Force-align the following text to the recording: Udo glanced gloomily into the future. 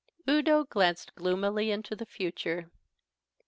Udo 0.27 0.63
glanced 0.63 1.13
gloomily 1.13 1.69
into 1.69 1.95
the 1.95 2.07
future. 2.07 2.71